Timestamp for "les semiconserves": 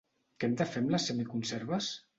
0.97-1.97